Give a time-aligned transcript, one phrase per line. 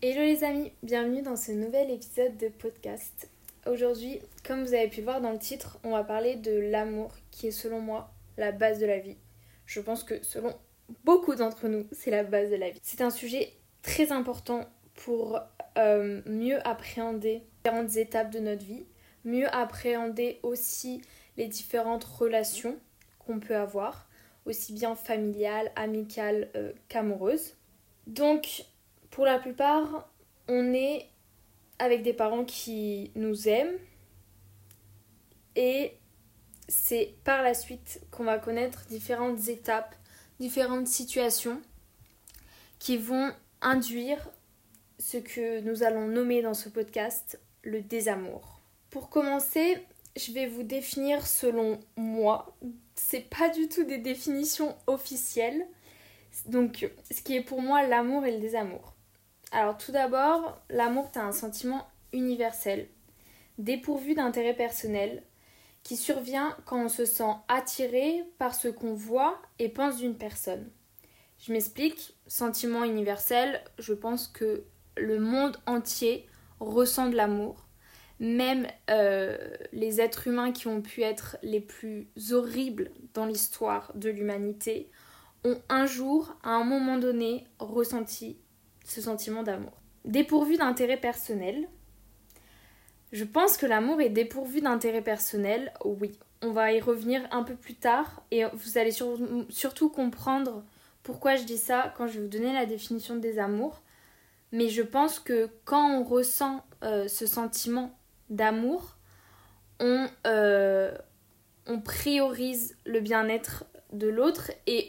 [0.00, 3.28] Hello les amis, bienvenue dans ce nouvel épisode de podcast.
[3.66, 7.48] Aujourd'hui, comme vous avez pu voir dans le titre, on va parler de l'amour qui
[7.48, 9.16] est selon moi la base de la vie.
[9.66, 10.54] Je pense que selon
[11.02, 12.78] beaucoup d'entre nous, c'est la base de la vie.
[12.80, 15.40] C'est un sujet très important pour
[15.76, 18.86] euh, mieux appréhender différentes étapes de notre vie,
[19.24, 21.02] mieux appréhender aussi
[21.36, 22.78] les différentes relations
[23.18, 24.08] qu'on peut avoir,
[24.46, 27.56] aussi bien familiales, amicales euh, qu'amoureuses.
[28.06, 28.64] Donc,
[29.18, 30.08] pour la plupart,
[30.46, 31.08] on est
[31.80, 33.76] avec des parents qui nous aiment
[35.56, 35.94] et
[36.68, 39.96] c'est par la suite qu'on va connaître différentes étapes,
[40.38, 41.60] différentes situations
[42.78, 44.30] qui vont induire
[45.00, 48.60] ce que nous allons nommer dans ce podcast le désamour.
[48.88, 49.78] Pour commencer,
[50.14, 52.56] je vais vous définir selon moi.
[52.94, 55.66] C'est pas du tout des définitions officielles.
[56.46, 58.94] Donc, ce qui est pour moi l'amour et le désamour.
[59.50, 62.88] Alors, tout d'abord, l'amour est un sentiment universel,
[63.56, 65.22] dépourvu d'intérêt personnel,
[65.82, 70.70] qui survient quand on se sent attiré par ce qu'on voit et pense d'une personne.
[71.38, 74.64] Je m'explique, sentiment universel, je pense que
[74.96, 76.26] le monde entier
[76.60, 77.64] ressent de l'amour.
[78.20, 79.38] Même euh,
[79.72, 84.90] les êtres humains qui ont pu être les plus horribles dans l'histoire de l'humanité
[85.44, 88.36] ont un jour, à un moment donné, ressenti
[88.88, 89.72] ce sentiment d'amour.
[90.04, 91.68] Dépourvu d'intérêt personnel.
[93.12, 96.18] Je pense que l'amour est dépourvu d'intérêt personnel, oui.
[96.40, 98.92] On va y revenir un peu plus tard et vous allez
[99.48, 100.62] surtout comprendre
[101.02, 103.82] pourquoi je dis ça quand je vais vous donner la définition des amours.
[104.52, 107.90] Mais je pense que quand on ressent euh, ce sentiment
[108.30, 108.96] d'amour,
[109.80, 110.96] on, euh,
[111.66, 114.86] on priorise le bien-être de l'autre et,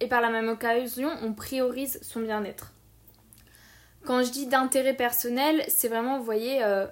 [0.00, 2.72] et par la même occasion, on priorise son bien-être.
[4.04, 6.86] Quand je dis d'intérêt personnel, c'est vraiment, vous voyez, euh,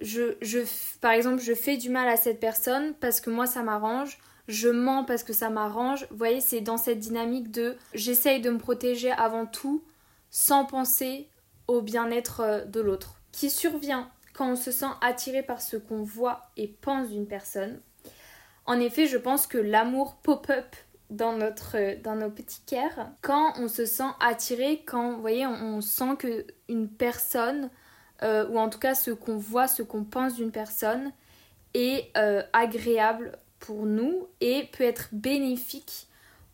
[0.00, 0.60] je, je,
[1.00, 4.68] par exemple, je fais du mal à cette personne parce que moi ça m'arrange, je
[4.68, 6.06] mens parce que ça m'arrange.
[6.10, 9.82] Vous voyez, c'est dans cette dynamique de j'essaye de me protéger avant tout
[10.30, 11.28] sans penser
[11.66, 13.20] au bien-être euh, de l'autre.
[13.32, 17.80] Qui survient quand on se sent attiré par ce qu'on voit et pense d'une personne.
[18.66, 20.76] En effet, je pense que l'amour pop-up
[21.10, 25.80] dans, notre, dans nos petits cœurs quand on se sent attiré, quand vous voyez, on,
[25.80, 27.70] sent que une personne,
[28.22, 31.12] euh, ou en tout cas ce qu'on voit, ce qu'on pense d'une personne,
[31.74, 36.08] est euh, agréable pour nous et peut être bénéfique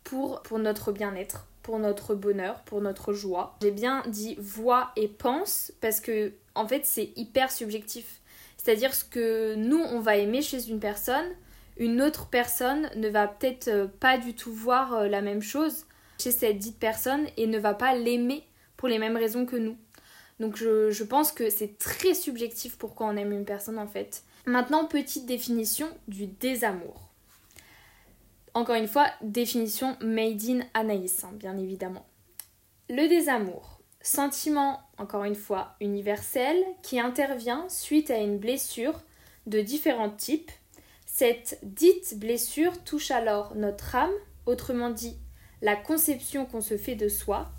[0.05, 3.57] pour, pour notre bien-être, pour notre bonheur, pour notre joie.
[3.63, 8.21] J'ai bien dit voit et pense parce que en fait c'est hyper subjectif.
[8.57, 11.27] C'est-à-dire ce que nous on va aimer chez une personne,
[11.77, 15.87] une autre personne ne va peut-être euh, pas du tout voir euh, la même chose
[16.19, 18.45] chez cette dite personne et ne va pas l'aimer
[18.77, 19.77] pour les mêmes raisons que nous.
[20.41, 24.25] Donc je, pense que c'est très subjectif pourquoi on aime une personne en fait.
[24.45, 27.09] Maintenant, petite définition du désamour.
[28.55, 32.07] Encore une fois, définition made in Anaïs, hein, bien évidemment.
[32.91, 39.01] Le désamour, sentiment, encore une fois, universel, qui intervient suite à une blessure
[39.47, 40.51] de différents types
[41.23, 44.11] cette dite blessure touche alors notre âme,
[44.45, 45.17] autrement dit
[45.61, 47.53] la conception qu'on se fait de soi.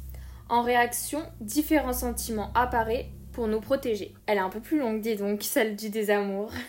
[0.50, 4.14] En réaction, différents sentiments apparaissent pour nous protéger.
[4.26, 6.52] Elle est un peu plus longue, dis donc, celle du désamour.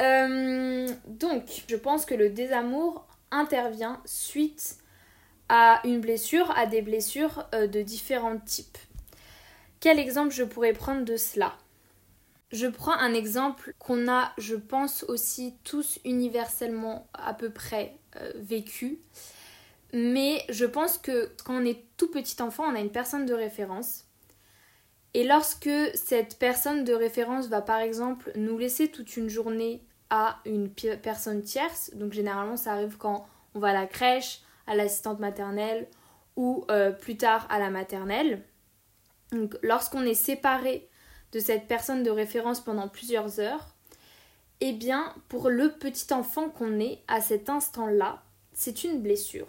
[0.00, 4.78] Euh, donc, je pense que le désamour intervient suite
[5.48, 8.76] à une blessure, à des blessures euh, de différents types.
[9.78, 11.56] Quel exemple je pourrais prendre de cela?
[12.54, 18.32] Je prends un exemple qu'on a, je pense aussi tous universellement à peu près euh,
[18.36, 19.00] vécu.
[19.92, 23.34] Mais je pense que quand on est tout petit enfant, on a une personne de
[23.34, 24.04] référence.
[25.14, 30.40] Et lorsque cette personne de référence va par exemple nous laisser toute une journée à
[30.44, 35.18] une personne tierce, donc généralement ça arrive quand on va à la crèche, à l'assistante
[35.18, 35.88] maternelle
[36.36, 38.42] ou euh, plus tard à la maternelle.
[39.32, 40.88] Donc lorsqu'on est séparé
[41.34, 43.74] de cette personne de référence pendant plusieurs heures,
[44.60, 48.22] eh bien, pour le petit enfant qu'on est à cet instant-là,
[48.52, 49.48] c'est une blessure.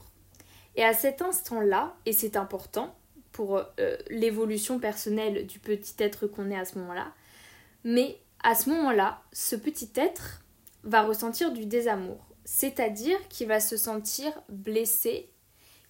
[0.75, 2.95] Et à cet instant-là, et c'est important
[3.31, 7.13] pour euh, l'évolution personnelle du petit être qu'on est à ce moment-là,
[7.83, 10.41] mais à ce moment-là, ce petit être
[10.83, 15.29] va ressentir du désamour, c'est-à-dire qu'il va se sentir blessé,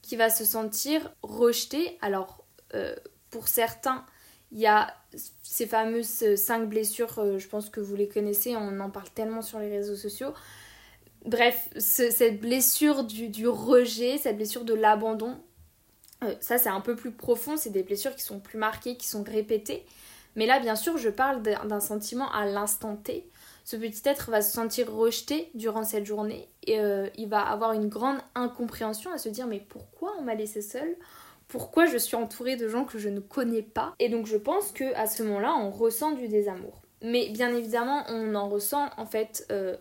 [0.02, 1.98] qu'il va se sentir rejeté.
[2.02, 2.96] Alors, euh,
[3.30, 4.06] pour certains,
[4.56, 4.96] il y a
[5.44, 9.10] ces fameuses euh, cinq blessures, euh, je pense que vous les connaissez, on en parle
[9.10, 10.34] tellement sur les réseaux sociaux.
[11.26, 15.38] Bref, cette blessure du, rejet, cette blessure de l'abandon,
[16.24, 19.08] Euh, ça, c'est un peu plus profond, c'est des blessures qui sont plus marquées, qui
[19.08, 19.86] sont répétées.
[20.36, 23.30] Mais là, bien sûr, je parle d'un sentiment à l'instant T.
[23.66, 27.74] Ce petit être va se sentir rejeté durant cette journée et euh, il va avoir
[27.74, 30.96] une grande incompréhension à se dire mais pourquoi on m'a laissé seule?
[31.48, 34.72] Pourquoi je suis entourée de gens que je ne connais pas Et donc je pense
[34.72, 36.82] que à ce moment-là, on ressent du désamour.
[37.02, 39.78] Mais bien évidemment, on en ressent en fait euh,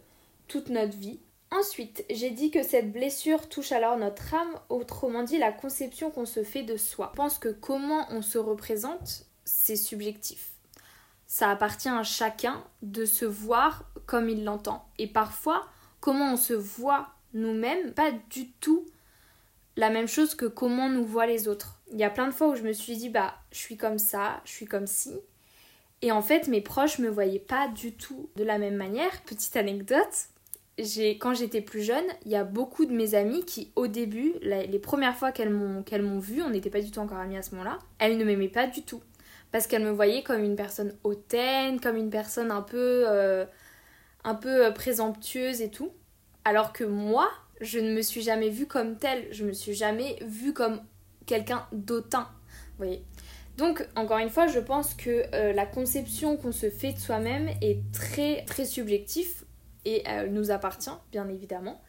[0.48, 1.20] toute notre vie.
[1.50, 6.26] Ensuite, j'ai dit que cette blessure touche alors notre âme, autrement dit la conception qu'on
[6.26, 7.10] se fait de soi.
[7.12, 10.52] Je pense que comment on se représente, c'est subjectif.
[11.26, 14.84] Ça appartient à chacun de se voir comme il l'entend.
[14.98, 15.66] Et parfois,
[16.00, 18.84] comment on se voit nous-mêmes, pas du tout
[19.76, 21.80] la même chose que comment nous voient les autres.
[21.92, 23.98] Il y a plein de fois où je me suis dit, bah, je suis comme
[23.98, 25.12] ça, je suis comme ci.
[26.02, 29.22] Et en fait, mes proches me voyaient pas du tout de la même manière.
[29.22, 30.28] Petite anecdote,
[31.20, 34.78] quand j'étais plus jeune, il y a beaucoup de mes amies qui, au début, les
[34.78, 37.52] premières fois qu'elles m'ont m'ont vue, on n'était pas du tout encore amies à ce
[37.52, 39.02] moment-là, elles ne m'aimaient pas du tout.
[39.52, 43.46] Parce qu'elles me voyaient comme une personne hautaine, comme une personne un peu, euh,
[44.24, 45.92] un peu euh, présomptueuse et tout.
[46.44, 47.30] Alors que moi,
[47.60, 49.26] je ne me suis jamais vue comme telle.
[49.30, 50.80] Je me suis jamais vue comme
[51.26, 52.26] quelqu'un d'autant.
[52.78, 53.04] Vous voyez
[53.56, 57.48] donc, encore une fois, je pense que euh, la conception qu'on se fait de soi-même
[57.62, 59.44] est très, très subjective
[59.84, 61.80] et elle nous appartient, bien évidemment.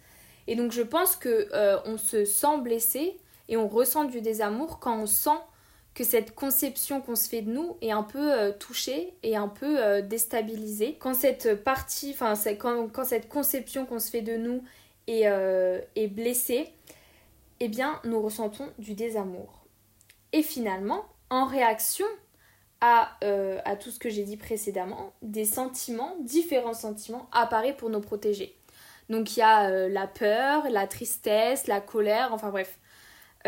[0.48, 3.18] Et donc je pense que euh, on se sent blessé
[3.50, 5.40] et on ressent du désamour quand on sent
[5.94, 9.48] que cette conception qu'on se fait de nous est un peu euh, touchée et un
[9.48, 10.98] peu euh, déstabilisée.
[11.00, 14.62] Quand cette partie, enfin quand, cette conception qu'on se fait de nous
[15.08, 15.24] est,
[15.96, 16.74] est blessée,
[17.60, 19.66] eh bien nous ressentons du désamour.
[20.34, 22.06] Et finalement, en réaction
[23.24, 28.02] euh, à, tout ce que j'ai dit précédemment, des sentiments, différents sentiments apparaissent pour nous
[28.02, 28.56] protéger.
[29.10, 32.78] Donc il y a euh, la peur, la tristesse, la colère, enfin bref.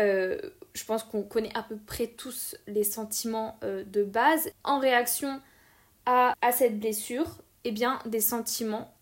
[0.00, 0.40] Euh,
[0.74, 4.50] je pense qu'on connaît à peu près tous les sentiments de base.
[4.64, 5.40] En réaction
[6.06, 8.92] à, à cette blessure, eh bien des sentiments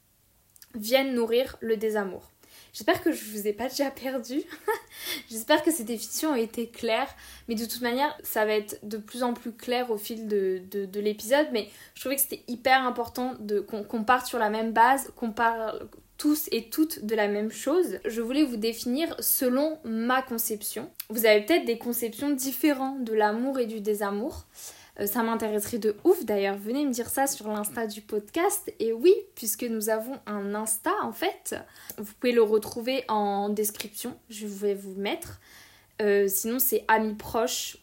[0.74, 2.30] viennent nourrir le désamour.
[2.76, 4.42] J'espère que je vous ai pas déjà perdu.
[5.30, 7.08] J'espère que cette définition a été claire.
[7.48, 10.60] Mais de toute manière, ça va être de plus en plus clair au fil de,
[10.70, 11.46] de, l'épisode.
[11.52, 13.34] Mais je trouvais que c'était hyper important
[13.66, 15.88] qu'on parte sur la même base, qu'on parle
[16.18, 17.98] tous et toutes de la même chose.
[18.04, 20.90] Je voulais vous définir selon ma conception.
[21.08, 24.44] Vous avez peut-être des conceptions différentes de l'amour et du désamour.
[25.00, 26.56] Euh, ça m'intéresserait de ouf d'ailleurs.
[26.56, 28.72] Venez me dire ça sur l'insta du podcast.
[28.78, 31.54] Et oui, puisque nous avons un insta en fait,
[31.98, 34.16] vous pouvez le retrouver en description.
[34.30, 35.40] Je vais vous mettre.
[36.02, 37.78] Euh, sinon, c'est amis proches.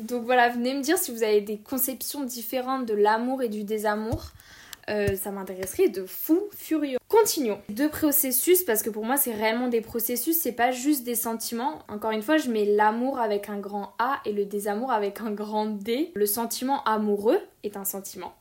[0.00, 3.64] Donc voilà, venez me dire si vous avez des conceptions différentes de l'amour et du
[3.64, 4.32] désamour.
[4.88, 6.98] Euh, ça m'intéresserait de fou furieux.
[7.08, 7.60] Continuons.
[7.68, 11.80] Deux processus, parce que pour moi c'est réellement des processus, c'est pas juste des sentiments.
[11.88, 15.30] Encore une fois, je mets l'amour avec un grand A et le désamour avec un
[15.30, 16.12] grand D.
[16.14, 18.34] Le sentiment amoureux est un sentiment.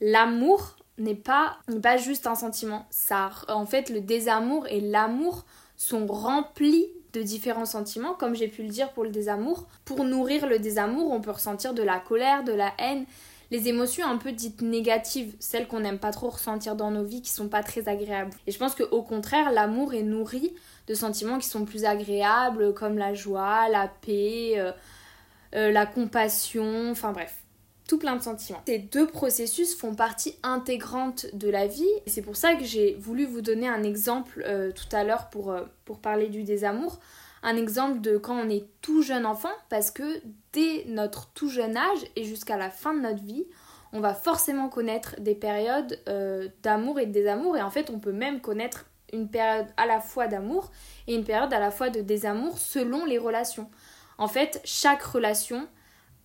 [0.00, 2.86] L'amour n'est pas, pas juste un sentiment.
[2.90, 5.44] Ça, en fait, le désamour et l'amour
[5.76, 9.66] sont remplis de différents sentiments, comme j'ai pu le dire pour le désamour.
[9.84, 13.06] Pour nourrir le désamour, on peut ressentir de la colère, de la haine,
[13.50, 17.22] les émotions un peu dites négatives, celles qu'on n'aime pas trop ressentir dans nos vies,
[17.22, 18.30] qui sont pas très agréables.
[18.46, 20.54] Et je pense qu'au contraire, l'amour est nourri
[20.86, 24.72] de sentiments qui sont plus agréables, comme la joie, la paix, euh,
[25.54, 27.42] euh, la compassion, enfin bref
[27.86, 28.60] tout plein de sentiments.
[28.66, 32.96] Ces deux processus font partie intégrante de la vie et c'est pour ça que j'ai
[33.00, 37.00] voulu vous donner un exemple euh, tout à l'heure pour, pour parler du désamour
[37.42, 41.76] un exemple de quand on est tout jeune enfant, parce que dès notre tout jeune
[41.76, 43.46] âge et jusqu'à la fin de notre vie,
[43.92, 47.98] on va forcément connaître des périodes euh, d'amour et de désamour, et en fait on
[47.98, 50.70] peut même connaître une période à la fois d'amour
[51.06, 53.70] et une période à la fois de désamour selon les relations.
[54.18, 55.68] En fait, chaque relation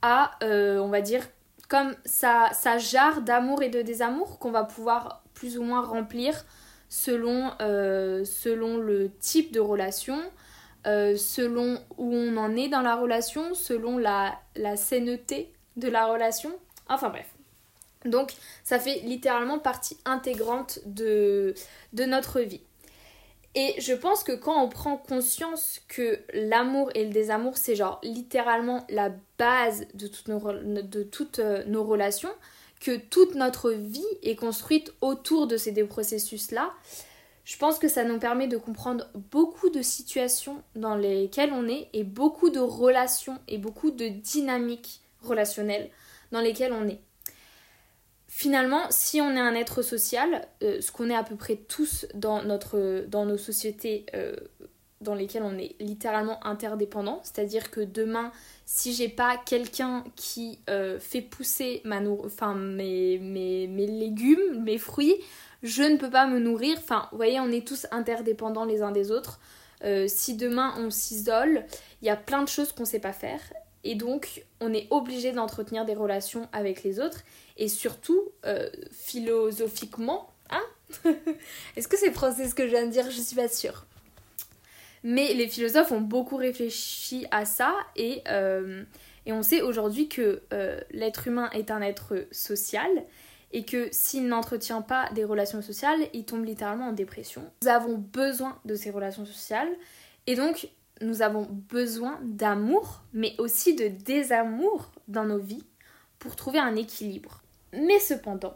[0.02, 1.24] a, euh, on va dire,
[1.70, 6.46] comme sa, jarre d'amour et de désamour qu'on va pouvoir plus ou moins remplir
[6.90, 10.20] selon, euh, selon le type de relation,
[10.86, 16.52] euh, selon où on en est dans la relation, selon la, la de la relation.
[16.90, 17.28] Enfin bref.
[18.06, 21.54] Donc ça fait littéralement partie intégrante de,
[21.94, 22.62] de notre vie.
[23.56, 28.00] Et je pense que quand on prend conscience que l'amour et le désamour, c'est genre
[28.04, 32.34] littéralement la base de toutes nos, de toutes euh, nos relations,
[32.82, 36.74] que toute notre vie est construite autour de ces deux processus-là,
[37.44, 41.90] je pense que ça nous permet de comprendre beaucoup de situations dans lesquelles on est
[41.94, 45.90] et beaucoup de relations et beaucoup de dynamiques relationnelles
[46.32, 47.00] dans lesquelles on est.
[48.28, 52.08] Finalement, si on est un être social, euh, ce qu'on est à peu près tous
[52.16, 54.36] dans, nos sociétés euh,
[55.02, 58.32] dans lesquelles on est littéralement interdépendant, c'est-à-dire que demain,
[58.66, 65.16] si j'ai pas quelqu'un qui euh, fait pousser ma mes, légumes, mes fruits,
[65.64, 66.78] je ne peux pas me nourrir.
[66.78, 69.40] Enfin, vous voyez, on est tous interdépendants les uns des autres.
[69.84, 71.66] Euh, si demain on s'isole,
[72.02, 73.40] il y a plein de choses qu'on ne sait pas faire.
[73.86, 77.24] Et donc, on est obligé d'entretenir des relations avec les autres.
[77.58, 80.64] Et surtout, euh, philosophiquement, hein
[81.76, 83.10] Est-ce que c'est français ce que je viens de dire?
[83.10, 83.86] Je suis pas sûre.
[85.04, 88.84] Mais les philosophes ont beaucoup réfléchi à ça et, euh,
[89.26, 90.42] et on sait aujourd'hui que
[90.92, 92.90] l'être humain est un être social
[93.54, 97.44] et que s'il n'entretient pas des relations sociales, il tombe littéralement en dépression.
[97.62, 99.70] Nous avons besoin de ces relations sociales
[100.26, 100.70] et donc
[101.02, 105.66] nous avons besoin d'amour, mais aussi de désamour dans nos vies
[106.18, 107.44] pour trouver un équilibre.
[107.74, 108.56] Mais cependant,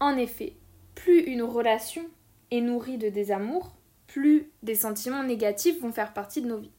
[0.00, 0.56] en effet,
[0.94, 2.04] plus une relation
[2.50, 3.76] est nourrie de désamour,
[4.08, 6.72] plus des sentiments négatifs vont faire partie de nos vies.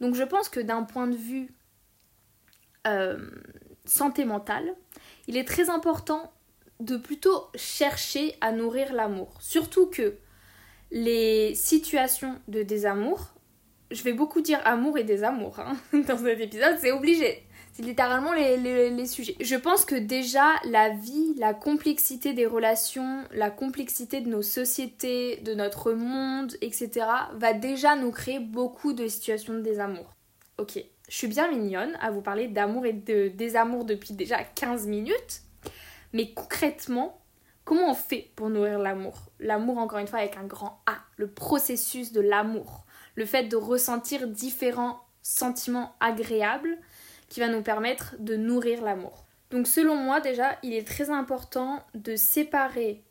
[0.00, 1.52] Donc je pense que d'un point de vue
[2.86, 3.18] euh,
[3.84, 4.74] santé mentale,
[5.26, 6.32] il est très important
[6.84, 9.34] de plutôt chercher à nourrir l'amour.
[9.40, 10.16] Surtout que
[10.90, 13.34] les situations de désamour,
[13.90, 15.76] je vais beaucoup dire amour et désamour hein,
[16.06, 17.44] dans cet épisode, c'est obligé.
[17.72, 19.34] C'est littéralement les, sujets.
[19.40, 25.38] Je pense que déjà la vie, la complexité des relations, la complexité de nos sociétés,
[25.38, 26.90] de notre monde, etc.
[27.34, 30.14] va déjà nous créer beaucoup de situations de désamour.
[30.58, 34.86] Ok, je suis bien mignonne à vous parler d'amour et de désamour depuis déjà 15
[34.86, 35.42] minutes.
[36.14, 37.20] Mais concrètement,
[37.64, 39.32] comment on fait pour nourrir l'amour?
[39.40, 40.96] L'amour, encore une fois, avec un grand A.
[41.16, 42.86] Le processus de l'amour.
[43.16, 46.78] Le fait de ressentir différents sentiments agréables
[47.28, 49.26] qui va nous permettre de nourrir l'amour.
[49.50, 53.04] Donc selon moi déjà, il est très important de séparer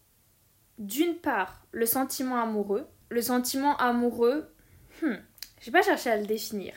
[0.78, 2.88] d'une part le sentiment amoureux.
[3.10, 4.50] Le sentiment amoureux,
[5.02, 5.16] hmm,
[5.62, 6.74] j'ai pas cherché à le définir.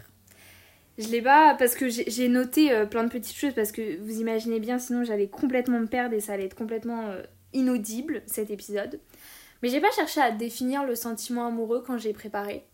[0.99, 4.21] Je l'ai pas parce que j'ai noté euh, plein de petites choses parce que vous
[4.21, 7.23] imaginez bien sinon j'allais complètement me perdre et ça allait être complètement euh,
[7.53, 8.99] inaudible cet épisode.
[9.63, 12.67] Mais j'ai pas cherché à définir le sentiment amoureux quand j'ai préparé.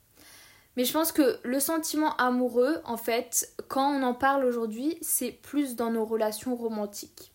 [0.76, 5.32] Mais je pense que le sentiment amoureux, en fait, quand on en parle aujourd'hui, c'est
[5.32, 7.32] plus dans nos relations romantiques.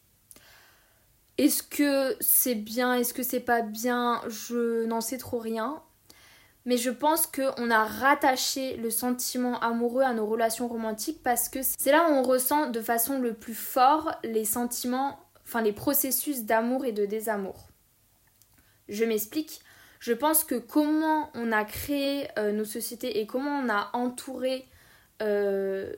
[1.38, 4.22] Est-ce que c'est bien, est-ce que c'est pas bien?
[4.28, 5.84] Je n'en sais trop rien.
[6.68, 11.60] Mais je pense qu'on a rattaché le sentiment amoureux à nos relations romantiques parce que
[11.62, 16.44] c'est là où on ressent de façon le plus fort les sentiments, enfin les processus
[16.44, 17.70] d'amour et de désamour.
[18.90, 19.62] Je m'explique.
[20.02, 24.68] Je pense que comment on a créé euh, nos sociétés et comment on a entouré
[25.22, 25.94] euh,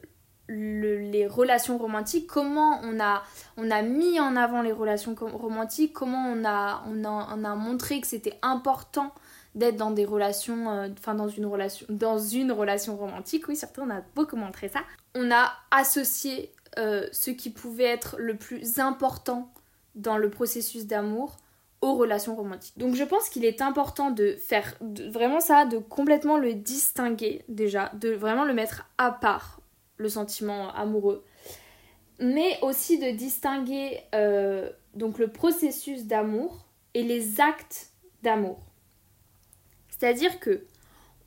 [0.49, 3.23] les relations romantiques, comment on a,
[3.57, 8.07] on a mis en avant les relations romantiques, comment on a, on a, montré que
[8.07, 9.13] c'était important
[9.55, 13.81] d'être dans des relations, euh, enfin dans une relation, dans une relation romantique, oui surtout
[13.81, 14.81] on a beaucoup montré ça.
[15.15, 19.51] On a associé ce qui pouvait être le plus important
[19.95, 21.35] dans le processus d'amour
[21.81, 22.77] aux relations romantiques.
[22.77, 27.91] Donc je pense qu'il est important de faire vraiment ça, de complètement le distinguer déjà,
[27.93, 29.61] de vraiment le mettre à part,
[29.97, 31.23] le sentiment amoureux,
[32.19, 37.91] mais aussi de distinguer euh, donc le processus d'amour et les actes
[38.23, 38.59] d'amour.
[39.99, 40.63] C'est-à-dire que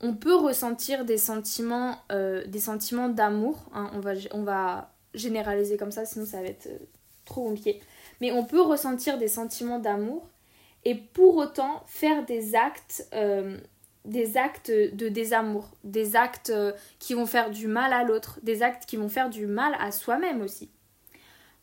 [0.01, 2.43] on peut ressentir des sentiments, euh,
[3.09, 3.63] d'amour.
[3.73, 6.77] Hein, on, va, généraliser comme ça, sinon ça va être euh,
[7.23, 7.79] trop compliqué.
[8.19, 10.27] Mais on peut ressentir des sentiments d'amour
[10.85, 13.57] et pour autant faire des actes, euh,
[14.05, 16.51] des actes de désamour, des actes
[16.99, 19.91] qui vont faire du mal à l'autre, des actes qui vont faire du mal à
[19.91, 20.69] soi-même aussi.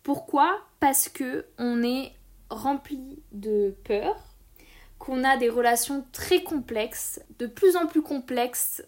[0.02, 0.60] Pourquoi?
[0.78, 2.12] Parce que on est
[2.48, 4.29] rempli de peur,
[5.00, 8.84] qu'on a des relations très complexes, de plus en plus complexes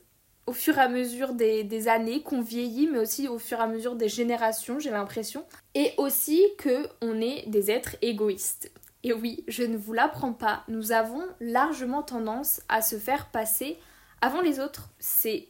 [0.47, 3.66] au fur et à mesure des, années, qu'on vieillit, mais aussi au fur et à
[3.66, 5.47] mesure des générations, j'ai l'impression.
[5.75, 8.71] Et aussi que on est des êtres égoïstes.
[9.04, 13.78] Et oui, je ne vous l'apprends pas, nous avons largement tendance à se faire passer
[14.21, 14.90] avant les autres.
[14.99, 15.49] C'est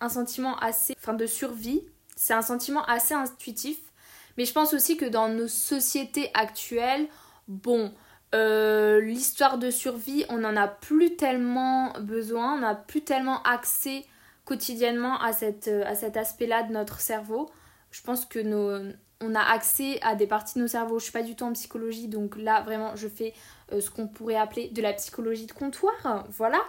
[0.00, 1.82] un sentiment assez, enfin de survie,
[2.16, 3.78] c'est un sentiment assez intuitif.
[4.36, 7.06] Mais je pense aussi que dans nos sociétés actuelles,
[7.46, 7.92] bon,
[8.34, 14.04] euh, l'histoire de survie, on n'en a plus tellement besoin, on n'a plus tellement accès
[14.44, 17.50] quotidiennement à, cette, à cet aspect-là de notre cerveau.
[17.90, 18.40] Je pense que
[19.22, 20.98] on a accès à des parties de nos cerveaux.
[20.98, 23.34] Je suis pas du tout en psychologie, donc là vraiment je fais
[23.72, 26.60] euh, ce qu'on pourrait appeler de la psychologie de comptoir, voilà.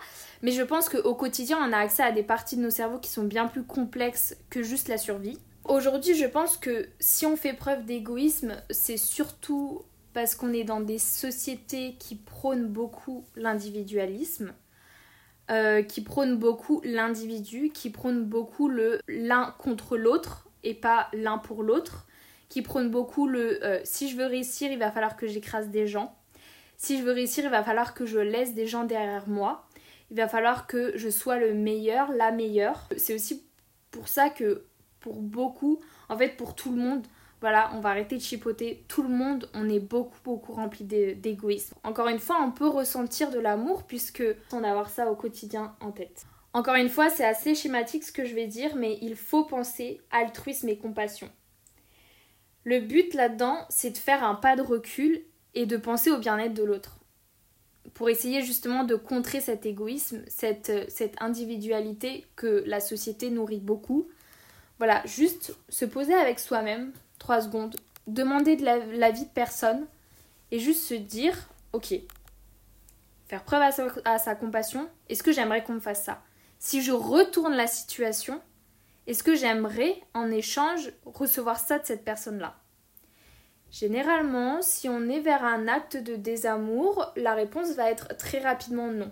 [0.42, 3.10] Mais je pense qu'au quotidien on a accès à des parties de nos cerveaux qui
[3.10, 5.40] sont bien plus complexes que juste la survie.
[5.64, 10.82] Aujourd'hui je pense que si on fait preuve d'égoïsme, c'est surtout parce qu'on est dans
[10.82, 14.54] des sociétés qui prônent beaucoup l'individualisme.
[15.50, 21.38] euh, qui prône beaucoup l'individu, qui prône beaucoup le l'un contre l'autre et pas l'un
[21.40, 22.08] pour l'autre,
[22.48, 25.88] qui prône beaucoup le euh, si je veux réussir, il va falloir que j'écrase des
[25.88, 26.16] gens.
[26.78, 29.68] Si je veux réussir, il va falloir que je laisse des gens derrière moi.
[30.10, 32.88] Il va falloir que je sois le meilleur, la meilleure.
[32.98, 33.44] C'est aussi
[33.92, 34.66] pour ça que
[35.00, 37.06] pour beaucoup, en fait pour tout le monde,
[37.42, 38.86] voilà, on va arrêter de chipoter.
[38.88, 41.76] Tout le monde, on est beaucoup, beaucoup rempli d'égoïsme.
[41.84, 45.92] Encore une fois, on peut ressentir de l'amour puisque on avoir ça au quotidien en
[45.92, 46.26] tête.
[46.54, 50.02] Encore une fois, c'est assez schématique ce que je vais dire, mais il faut penser
[50.12, 51.30] altruisme et compassion.
[52.64, 55.24] Le but là-dedans, c'est de faire un pas de recul
[55.56, 57.00] et de penser au bien-être de l'autre.
[57.96, 64.10] Pour essayer justement de contrer cet égoïsme, cette, cette individualité que la société nourrit beaucoup.
[64.78, 67.76] Voilà, juste se poser avec soi-même, 3 secondes,
[68.08, 68.66] demander de
[68.98, 69.86] l'avis de personne
[70.50, 71.38] et juste se dire,
[71.72, 71.94] ok,
[73.28, 73.62] faire preuve
[74.06, 76.24] à sa, compassion, est-ce que j'aimerais qu'on me fasse ça?
[76.58, 78.42] Si je retourne la situation,
[79.06, 82.58] est-ce que j'aimerais en échange recevoir ça de cette personne-là?
[83.70, 88.88] Généralement, si on est vers un acte de désamour, la réponse va être très rapidement
[88.88, 89.12] non.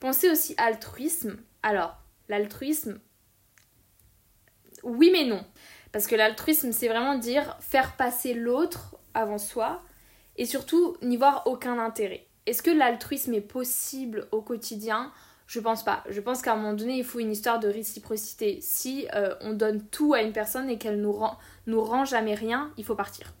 [0.00, 1.36] Pensez aussi altruisme.
[1.62, 1.96] Alors,
[2.28, 2.98] l'altruisme,
[4.82, 5.44] oui mais non.
[5.92, 9.82] Parce que l'altruisme, c'est vraiment dire faire passer l'autre avant soi
[10.36, 12.26] et surtout n'y voir aucun intérêt.
[12.46, 15.12] Est-ce que l'altruisme est possible au quotidien?
[15.46, 16.02] Je pense pas.
[16.08, 18.58] Je pense qu'à un moment donné, il faut une histoire de réciprocité.
[18.62, 22.34] Si euh, on donne tout à une personne et qu'elle nous rend, nous rend jamais
[22.34, 23.34] rien, il faut partir.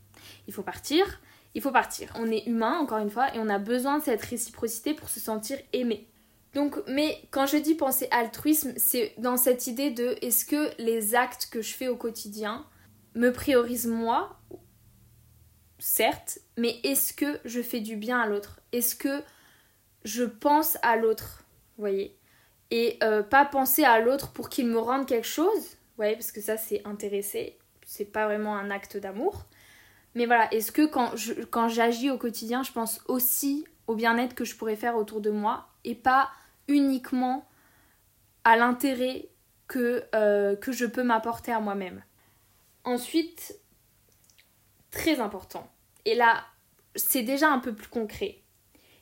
[0.46, 1.20] Il faut partir,
[1.54, 2.12] il faut partir.
[2.16, 5.20] On est humain, encore une fois, et on a besoin de cette réciprocité pour se
[5.20, 6.06] sentir aimé.
[6.54, 11.14] Donc, mais quand je dis penser altruisme, c'est dans cette idée de est-ce que les
[11.14, 12.66] actes que je fais au quotidien
[13.14, 14.38] me priorisent moi?
[15.78, 18.60] Certes, mais est-ce que je fais du bien à l'autre?
[18.72, 19.22] Est-ce que
[20.04, 21.44] je pense à l'autre?
[21.76, 22.16] Vous voyez?
[22.70, 26.32] Et euh, pas penser à l'autre pour qu'il me rende quelque chose, vous voyez, parce
[26.32, 29.46] que ça c'est intéressé, c'est pas vraiment un acte d'amour.
[30.14, 31.12] Mais voilà, est-ce que quand,
[31.50, 35.30] quand j'agis au quotidien, je pense aussi au bien-être que je pourrais faire autour de
[35.30, 36.30] moi et pas
[36.68, 37.46] uniquement
[38.44, 39.28] à l'intérêt
[39.68, 42.02] que, euh, que je peux m'apporter à moi-même.
[42.84, 43.58] Ensuite,
[44.90, 45.70] très important,
[46.04, 46.44] et là
[46.94, 48.42] c'est déjà un peu plus concret,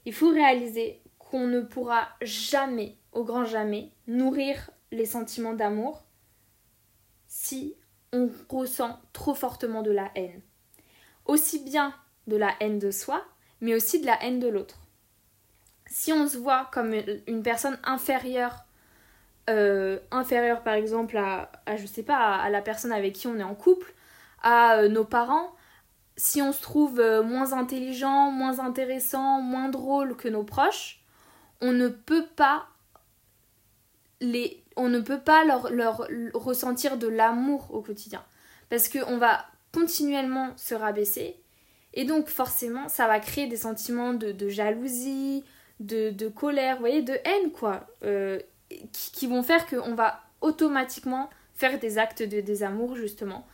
[0.04, 6.04] il faut réaliser qu'on ne pourra jamais, au grand jamais, nourrir les sentiments d'amour
[7.26, 7.76] si
[8.12, 10.42] on ressent trop fortement de la haine.
[11.26, 11.94] Aussi bien
[12.26, 13.24] de la haine de soi,
[13.60, 14.79] mais aussi de la haine de l'autre
[15.90, 16.94] si on se voit comme
[17.26, 18.64] une personne inférieure,
[19.50, 23.42] euh, inférieure par exemple à, je sais pas, à, la personne avec qui on est
[23.42, 23.92] en couple,
[24.42, 25.52] à euh, nos parents,
[26.16, 31.02] si on se trouve euh, moins intelligent, moins intéressant, moins drôle que nos proches,
[31.60, 32.68] on ne peut pas
[34.20, 38.22] les, on ne peut pas leur, leur ressentir de l'amour au quotidien.
[38.68, 41.36] Parce qu'on va continuellement se rabaisser
[41.94, 45.44] et donc forcément ça va créer des sentiments de, de jalousie,
[45.80, 48.38] de, colère, vous voyez, de haine, quoi, euh,
[48.92, 53.46] qui, vont faire qu'on va automatiquement faire des actes de désamour, justement,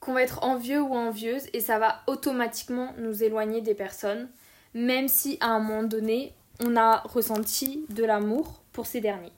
[0.00, 4.28] qu'on va être envieux ou envieuse, et ça va automatiquement nous éloigner des personnes,
[4.74, 9.32] même si à un moment donné, on a ressenti de l'amour pour ces derniers.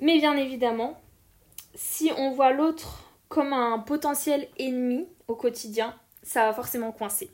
[0.00, 1.00] Mais bien évidemment,
[1.74, 7.30] si on voit l'autre comme un potentiel ennemi au quotidien, ça va forcément coincer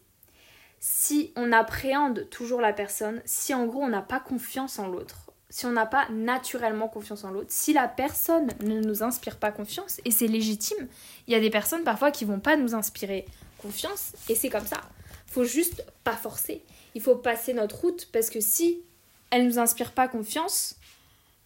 [0.86, 5.30] si on appréhende toujours la personne, si en gros on n'a pas confiance en l'autre,
[5.48, 9.50] si on n'a pas naturellement confiance en l'autre, si la personne ne nous inspire pas
[9.50, 10.86] confiance, et c'est légitime,
[11.26, 13.24] il y a des personnes parfois qui vont pas nous inspirer
[13.56, 14.82] confiance, et c'est comme ça.
[15.26, 16.62] Faut juste pas forcer.
[16.94, 18.82] Il faut passer notre route parce que si
[19.30, 20.76] elle nous inspire pas confiance,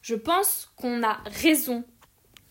[0.02, 1.84] je pense qu'on a raison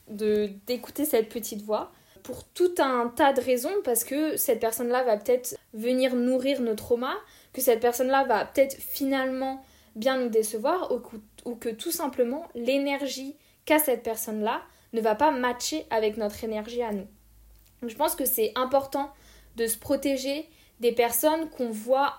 [0.07, 1.91] de d'écouter cette petite voix
[2.27, 6.75] pour tout un tas de raisons parce que cette personne-là va peut-être venir nourrir nos
[6.75, 7.15] traumas,
[7.53, 9.63] que cette personne-là va peut-être finalement
[9.95, 10.91] bien nous décevoir
[11.45, 14.61] ou, que tout simplement l'énergie qu'a cette personne-là
[14.91, 17.07] ne va pas matcher avec notre énergie à nous.
[17.81, 19.09] je pense que c'est important
[19.55, 20.49] de se protéger
[20.81, 22.15] des personnes qu'on voit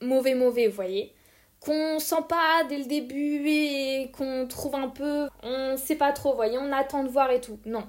[0.00, 1.14] mauvais mauvais, vous voyez
[1.60, 6.34] qu'on sent pas dès le début et qu'on trouve un peu on sait pas trop,
[6.34, 7.60] voyez, on attend de voir et tout.
[7.64, 7.84] Non,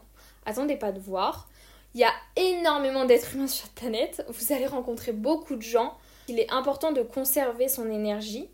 [0.46, 1.48] attendez pas de voir.
[1.94, 4.26] Il y a énormément d'êtres humains sur cette planète.
[4.30, 5.96] Vous allez rencontrer beaucoup de gens.
[6.28, 8.48] Il est important de conserver son énergie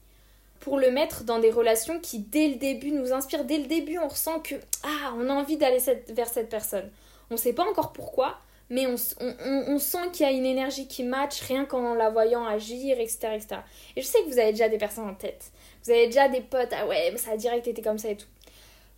[0.60, 3.46] pour le mettre dans des relations qui, dès le début, nous inspirent.
[3.46, 6.90] Dès le début, on ressent que, ah, on a envie d'aller vers cette personne.
[7.30, 11.04] On ne sait pas encore pourquoi, mais on, sent qu'il y a une énergie qui
[11.04, 13.62] match rien qu'en la voyant agir, etc., etc.
[13.96, 15.52] Et je sais que vous avez déjà des personnes en tête.
[15.84, 18.18] Vous avez déjà des potes, ah ouais, mais ça a direct été comme ça et
[18.18, 18.28] tout.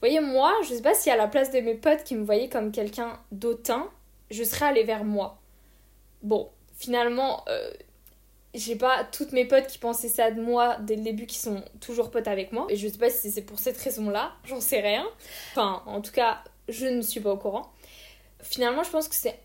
[0.01, 2.49] Voyez, moi, je sais pas si à la place de mes potes qui me voyaient
[2.49, 3.87] comme quelqu'un d'autant,
[4.31, 5.39] je serais allée vers moi.
[6.23, 7.71] Bon, finalement, euh,
[8.53, 11.63] j'ai pas toutes mes potes qui pensaient ça de moi dès le début qui sont
[11.79, 12.65] toujours potes avec moi.
[12.69, 15.07] Et je sais pas si c'est pour cette raison-là, j'en sais rien.
[15.51, 17.71] Enfin, en tout cas, je ne suis pas au courant.
[18.41, 19.37] Finalement, je pense que c'est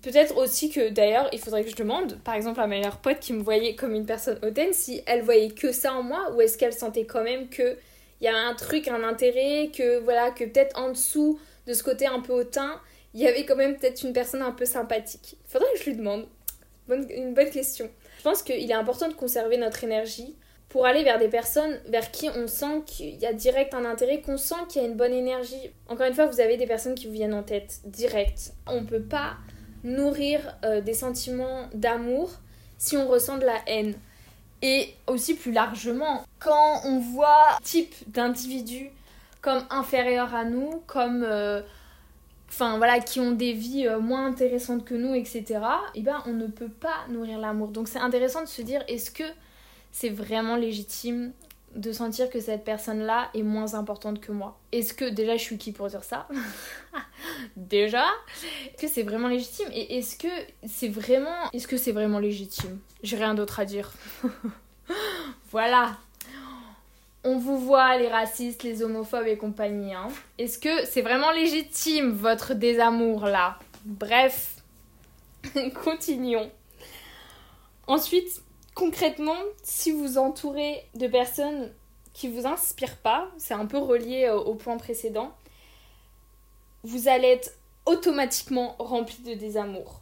[0.00, 3.20] peut-être aussi que d'ailleurs, il faudrait que je demande, par exemple, à ma meilleure pote
[3.20, 6.40] qui me voyait comme une personne hautaine, si elle voyait que ça en moi ou
[6.40, 7.76] est-ce qu'elle sentait quand même que
[8.22, 11.82] il y a un truc, un intérêt, que voilà, que peut-être en dessous de ce
[11.82, 12.80] côté un peu hautain,
[13.14, 15.36] il y avait quand même peut-être une personne un peu sympathique.
[15.46, 16.26] Faudrait que je lui demande.
[16.88, 17.90] une bonne question.
[18.18, 20.36] Je pense qu'il est important de conserver notre énergie
[20.68, 24.20] pour aller vers des personnes vers qui on sent qu'il y a direct un intérêt,
[24.20, 25.70] qu'on sent qu'il y a une bonne énergie.
[25.88, 28.52] Encore une fois, vous avez des personnes qui vous viennent en tête, direct.
[28.66, 29.36] On ne peut pas
[29.84, 32.30] nourrir euh, des sentiments d'amour
[32.78, 33.94] si on ressent de la haine.
[34.62, 38.90] Et aussi plus largement, quand on voit type d'individus
[39.40, 41.60] comme inférieurs à nous, comme euh,
[42.48, 45.44] enfin voilà, qui ont des vies euh, moins intéressantes que nous, etc.
[45.94, 47.68] Et eh ben on ne peut pas nourrir l'amour.
[47.68, 49.24] Donc c'est intéressant de se dire est-ce que
[49.90, 51.32] c'est vraiment légitime
[51.74, 54.58] de sentir que cette personne-là est moins importante que moi.
[54.72, 56.28] Est-ce que déjà je suis qui pour dire ça
[57.56, 58.04] Déjà
[58.66, 60.28] Est-ce que c'est vraiment légitime Et est-ce que
[60.66, 62.78] c'est vraiment est-ce que c'est vraiment légitime?
[63.02, 63.92] J'ai rien d'autre à dire.
[65.50, 65.96] voilà.
[67.24, 69.94] On vous voit les racistes, les homophobes et compagnie.
[69.94, 70.08] Hein.
[70.38, 73.58] Est-ce que c'est vraiment légitime votre désamour là?
[73.84, 74.56] Bref,
[75.84, 76.50] continuons.
[77.86, 78.42] Ensuite,
[78.74, 81.72] concrètement, si vous entourez de personnes
[82.12, 85.32] qui vous inspirent pas, c'est un peu relié au point précédent,
[86.84, 87.52] vous allez être
[87.86, 90.00] automatiquement rempli de désamour.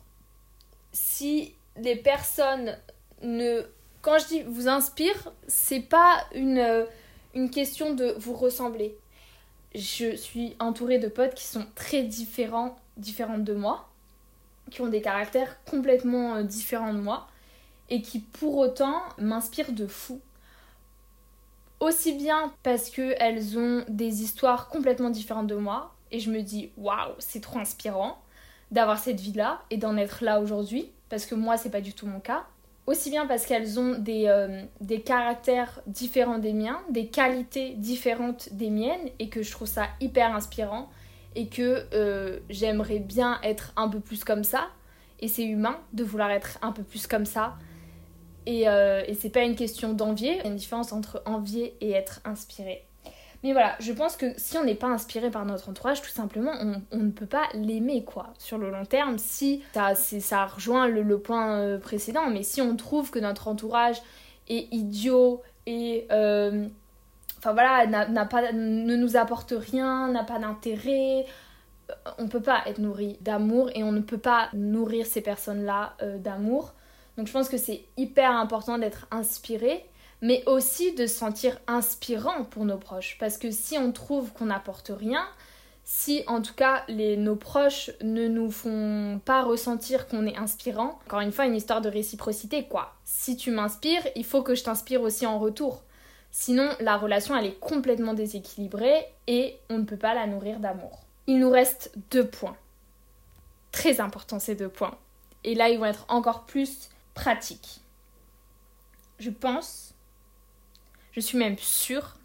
[0.92, 2.76] Si les personnes
[3.22, 3.64] ne
[4.02, 6.87] quand je dis vous inspire, c'est pas une,
[7.35, 8.96] une question de vous ressembler.
[9.74, 13.88] Je suis entourée de potes qui sont très différents, différentes de moi,
[14.70, 17.28] qui ont des caractères complètement euh, différents de moi
[17.90, 20.20] et qui pour autant m'inspirent de fou.
[21.81, 26.70] Aussi bien parce qu'elles ont des histoires complètement différentes de moi et je me dis
[26.76, 28.20] waouh, c'est trop inspirant
[28.70, 32.07] d'avoir cette vie-là et d'en être là aujourd'hui parce que moi c'est pas du tout
[32.07, 32.44] mon cas.
[32.87, 38.48] Aussi bien parce qu'elles ont des, euh, des caractères différents des miens, des qualités différentes
[38.53, 40.90] des miennes et que je trouve ça hyper inspirant
[41.35, 44.68] et que euh, j'aimerais bien être un peu plus comme ça
[45.20, 47.57] et c'est humain de vouloir être un peu plus comme ça
[48.50, 51.76] et, euh, et c'est pas une question d'envier, il y a une différence entre envier
[51.80, 52.84] et être inspiré.
[53.44, 56.52] Mais voilà, je pense que si on n'est pas inspiré par notre entourage, tout simplement,
[56.90, 58.34] on, ne peut pas l'aimer, quoi.
[58.38, 62.76] Sur le long terme, si ça, ça rejoint le, point euh, précédent, mais si on
[62.76, 64.02] trouve que notre entourage
[64.48, 66.06] est idiot et...
[66.10, 66.66] Euh,
[67.38, 67.86] enfin voilà,
[68.26, 71.24] pas, ne nous apporte rien, n'a pas d'intérêt,
[72.18, 76.74] on peut pas être nourri d'amour et on ne peut pas nourrir ces personnes-là d'amour.
[77.20, 79.85] Donc je pense que c'est hyper important d'être inspiré
[80.22, 83.18] mais aussi de se sentir inspirant pour nos proches.
[83.20, 85.26] Parce que si on trouve qu'on n'apporte rien,
[85.85, 90.98] si en tout cas les, nos proches ne nous font pas ressentir qu'on est inspirant,
[91.04, 92.94] encore une fois une histoire de réciprocité quoi.
[93.04, 95.83] Si tu m'inspires, il faut que je t'inspire aussi en retour.
[96.30, 101.00] Sinon la relation elle est complètement déséquilibrée et on ne peut pas la nourrir d'amour.
[101.26, 102.56] Il nous reste deux points.
[103.72, 104.96] Très importants ces deux points.
[105.44, 107.81] Et là ils vont être encore plus pratiques.
[109.18, 109.90] Je pense
[111.12, 112.16] je suis même sûre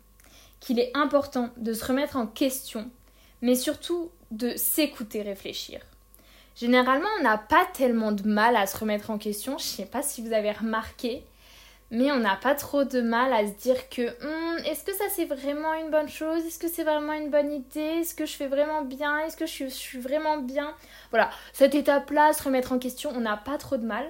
[0.59, 2.89] qu'il est important de se remettre en question,
[3.41, 5.81] mais surtout de s'écouter réfléchir.
[6.55, 9.85] Généralement, on n'a pas tellement de mal à se remettre en question, je ne sais
[9.85, 11.25] pas si vous avez remarqué,
[11.91, 15.05] mais on n'a pas trop de mal à se dire que hum, est-ce que ça
[15.09, 16.45] c'est vraiment une bonne chose?
[16.45, 17.99] Est-ce que c'est vraiment une bonne idée?
[17.99, 19.19] Est-ce que je fais vraiment bien?
[19.19, 20.73] Est-ce que je suis vraiment bien?
[21.09, 24.05] Voilà, cette étape-là, se remettre en question, on n'a pas trop de mal.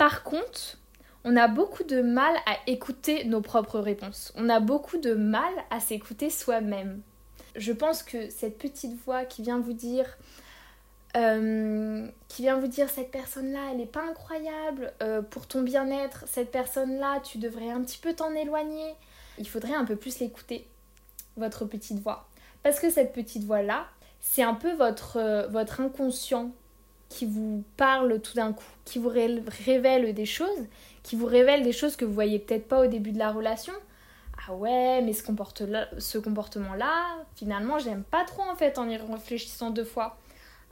[0.00, 0.78] Par contre,
[1.24, 4.32] on a beaucoup de mal à écouter nos propres réponses.
[4.34, 7.02] On a beaucoup de mal à s'écouter soi-même.
[7.54, 10.06] Je pense que cette petite voix qui vient vous dire
[11.18, 16.24] euh, qui vient vous dire cette personne-là, elle n'est pas incroyable euh, pour ton bien-être,
[16.26, 18.94] cette personne-là, tu devrais un petit peu t'en éloigner.
[19.36, 20.66] Il faudrait un peu plus l'écouter,
[21.36, 22.26] votre petite voix.
[22.62, 23.86] Parce que cette petite voix-là,
[24.22, 26.52] c'est un peu votre, euh, votre inconscient
[27.10, 30.66] qui vous parle tout d'un coup, qui vous révèle des choses
[31.02, 33.72] qui vous révèle des choses que vous voyez peut-être pas au début de la relation.
[34.46, 35.62] Ah ouais, mais ce, comporte
[35.98, 40.16] ce comportement-là, finalement, j'aime pas trop en fait en y réfléchissant deux fois.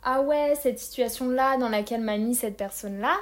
[0.02, 3.16] Ah ouais, cette situation-là dans laquelle m'a mis cette personne-là,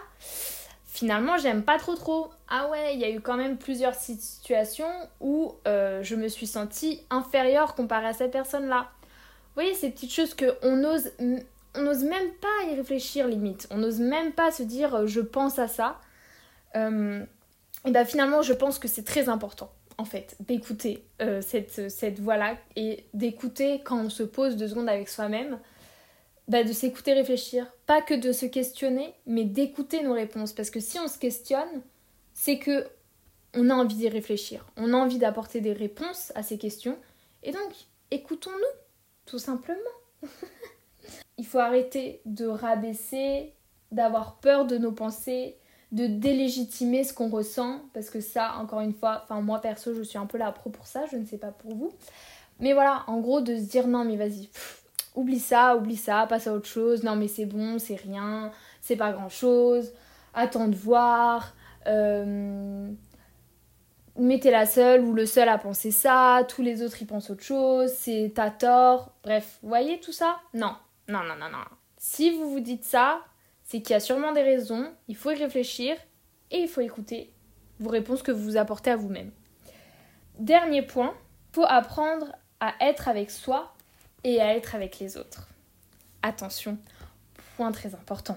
[0.84, 2.30] finalement, j'aime pas trop trop.
[2.48, 6.46] Ah ouais, il y a eu quand même plusieurs situations où euh, je me suis
[6.46, 8.90] sentie inférieure comparée à cette personne-là.
[9.00, 11.10] Vous voyez, ces petites choses qu'on ose,
[11.76, 13.66] on n'ose même pas y réfléchir limite.
[13.70, 16.00] On n'ose même pas se dire euh, je pense à ça.
[16.74, 17.24] Euh,
[17.84, 21.06] et ben finalement, je pense que c'est très important en fait, d'écouter
[21.40, 25.58] cette, cette voix-là et d'écouter quand on se pose deux secondes avec soi-même
[26.48, 27.66] bah, de s'écouter réfléchir.
[27.86, 30.52] Pas que de se questionner, mais d'écouter nos réponses.
[30.52, 31.82] Parce que si on se questionne,
[32.34, 32.86] c'est que
[33.54, 34.66] on a envie d'y réfléchir.
[34.76, 36.98] On a envie d'apporter des réponses à ces questions.
[37.42, 37.72] Et donc,
[38.10, 38.80] écoutons-nous,
[39.24, 39.80] tout simplement.
[41.38, 43.52] Il faut arrêter de rabaisser,
[43.92, 45.56] d'avoir peur de nos pensées,
[45.92, 47.80] de délégitimer ce qu'on ressent.
[47.92, 50.70] Parce que ça, encore une fois, enfin moi perso, je suis un peu là pro
[50.70, 51.92] pour ça, je ne sais pas pour vous.
[52.58, 54.48] Mais voilà, en gros, de se dire non, mais vas-y,
[55.16, 58.96] oublie ça, oublie ça, passe à autre chose, non mais c'est bon, c'est rien, c'est
[58.96, 59.92] pas grand chose,
[60.34, 61.54] attends de voir,
[61.86, 62.88] euh,
[64.16, 67.42] mettez la seule ou le seul à penser ça, tous les autres ils pensent autre
[67.42, 70.36] chose, c'est t'as tort, bref, voyez tout ça?
[70.54, 70.74] Non,
[71.08, 71.64] non, non, non, non.
[71.98, 73.22] Si vous vous dites ça,
[73.62, 75.96] c'est qu'il y a sûrement des raisons, il faut y réfléchir
[76.50, 77.32] et il faut écouter
[77.80, 79.30] vos réponses que vous vous apportez à vous-même.
[80.38, 81.14] Dernier point,
[81.52, 83.74] faut apprendre à être avec soi
[84.24, 85.48] et à être avec les autres.
[86.22, 86.78] Attention,
[87.56, 88.36] point très important.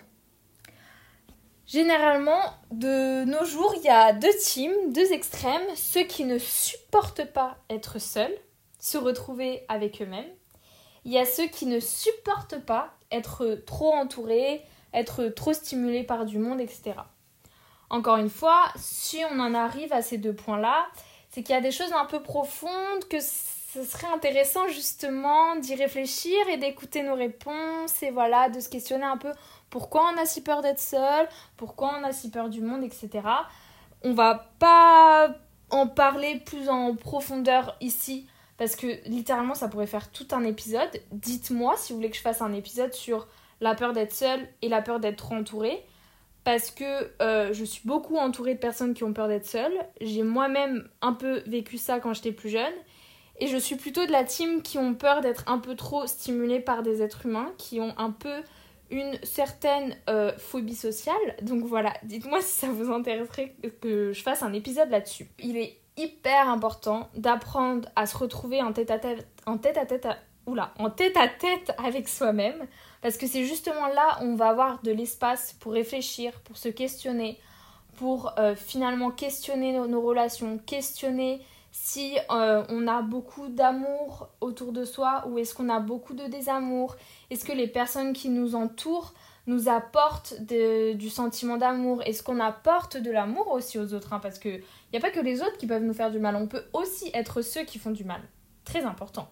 [1.65, 7.25] Généralement, de nos jours, il y a deux teams, deux extrêmes, ceux qui ne supportent
[7.25, 8.35] pas être seuls,
[8.79, 10.31] se retrouver avec eux-mêmes.
[11.05, 14.61] Il y a ceux qui ne supportent pas être trop entourés,
[14.93, 16.93] être trop stimulés par du monde, etc.
[17.89, 20.87] Encore une fois, si on en arrive à ces deux points-là,
[21.29, 25.75] c'est qu'il y a des choses un peu profondes que ce serait intéressant justement d'y
[25.75, 29.31] réfléchir et d'écouter nos réponses et voilà, de se questionner un peu
[29.69, 33.09] pourquoi on a si peur d'être seul, pourquoi on a si peur du monde, etc.
[34.03, 35.35] On va pas
[35.69, 38.27] en parler plus en profondeur ici
[38.59, 40.89] parce que littéralement ça pourrait faire tout un épisode.
[41.11, 43.27] Dites-moi si vous voulez que je fasse un épisode sur
[43.61, 45.83] la peur d'être seul et la peur d'être trop entourée
[46.43, 49.73] parce que euh, je suis beaucoup entourée de personnes qui ont peur d'être seule.
[50.01, 52.73] J'ai moi-même un peu vécu ça quand j'étais plus jeune
[53.39, 56.59] et je suis plutôt de la team qui ont peur d'être un peu trop stimulés
[56.59, 58.41] par des êtres humains, qui ont un peu
[58.91, 61.15] une certaine euh, phobie sociale.
[61.41, 65.27] Donc voilà, dites-moi si ça vous intéresserait que je fasse un épisode là-dessus.
[65.39, 69.85] Il est hyper important d'apprendre à se retrouver en tête à tête, en tête à
[69.85, 70.07] tête,
[70.47, 72.65] en tête à tête avec soi-même,
[73.01, 76.69] parce que c'est justement là où on va avoir de l'espace pour réfléchir, pour se
[76.69, 77.39] questionner,
[77.97, 84.85] pour euh, finalement questionner nos relations, questionner si euh, on a beaucoup d'amour autour de
[84.85, 86.95] soi ou est-ce qu'on a beaucoup de désamour.
[87.29, 89.13] Est-ce que les personnes qui nous entourent
[89.49, 94.19] nous apportent du sentiment d'amour Est-ce qu'on apporte de l'amour aussi aux autres hein?
[94.19, 96.47] Parce qu'il n'y a pas que les autres qui peuvent nous faire du mal, on
[96.47, 98.21] peut aussi être ceux qui font du mal.
[98.63, 99.29] Très important.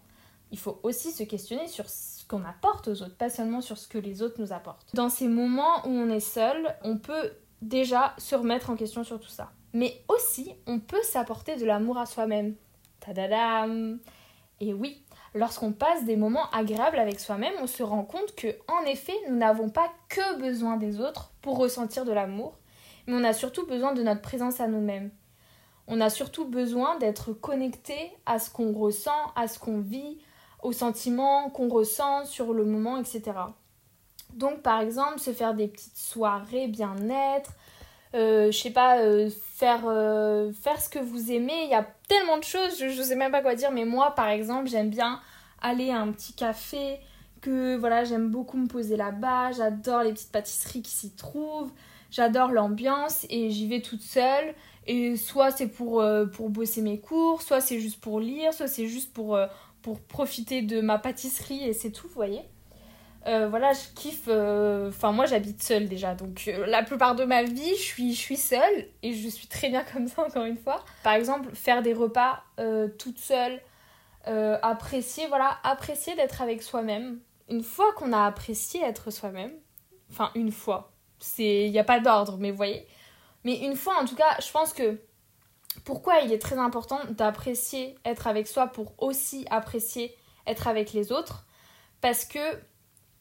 [0.51, 3.87] Il faut aussi se questionner sur ce qu'on apporte aux autres, pas seulement sur ce
[3.87, 4.93] que les autres nous apportent.
[4.93, 9.19] Dans ces moments où on est seul, on peut déjà se remettre en question sur
[9.19, 12.55] tout ça mais aussi on peut s'apporter de l'amour à soi-même.
[12.99, 13.99] Tadadam
[14.59, 18.85] Et oui, lorsqu'on passe des moments agréables avec soi-même, on se rend compte que en
[18.85, 22.57] effet, nous n'avons pas que besoin des autres pour ressentir de l'amour,
[23.05, 25.11] mais on a surtout besoin de notre présence à nous-mêmes.
[25.87, 30.19] On a surtout besoin d'être connecté à ce qu'on ressent, à ce qu'on vit,
[30.61, 33.23] aux sentiments qu'on ressent sur le moment, etc.
[34.33, 37.53] Donc par exemple, se faire des petites soirées bien-être,
[38.15, 41.65] euh, je sais pas, euh, faire, euh, faire ce que vous aimez.
[41.65, 44.15] Il y a tellement de choses, je, ne sais même pas quoi dire, mais moi
[44.15, 45.19] par exemple, j'aime bien
[45.61, 46.99] aller à un petit café,
[47.41, 51.71] que voilà, j'aime beaucoup me poser là-bas, j'adore les petites pâtisseries qui s'y trouvent,
[52.11, 54.53] j'adore l'ambiance et j'y vais toute seule.
[54.89, 56.01] Et soit c'est pour,
[56.33, 59.37] pour bosser mes cours, soit c'est juste pour lire, soit c'est juste pour,
[59.81, 62.41] pour profiter de ma pâtisserie et c'est tout, vous voyez.
[63.27, 64.25] Euh, voilà, je kiffe.
[64.27, 66.15] Euh, enfin, moi, j'habite seule déjà.
[66.15, 68.87] Donc, euh, la plupart de ma vie, je suis, je suis seule.
[69.03, 70.83] Et je suis très bien comme ça, encore une fois.
[71.03, 72.43] Par exemple, faire des repas
[72.97, 73.61] toute seule.
[74.25, 77.19] apprécier, voilà, apprécier d'être avec soi-même.
[77.49, 79.51] Une fois qu'on a apprécié être soi-même,
[80.11, 80.91] enfin, une fois,
[81.37, 82.85] il n'y a pas d'ordre, mais vous voyez.
[83.43, 84.99] Mais une fois, en tout cas, je pense que
[85.85, 91.11] pourquoi il est très important d'apprécier être avec soi pour aussi apprécier être avec les
[91.11, 91.45] autres?
[92.01, 92.39] Parce que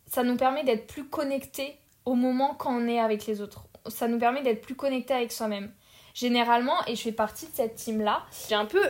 [0.07, 3.67] ça nous permet d'être plus connectés au moment quand on est avec les autres.
[3.87, 5.73] Ça nous permet d'être plus connectés avec soi-même.
[6.15, 8.81] Généralement, et je fais partie de cette team-là, j'ai un peu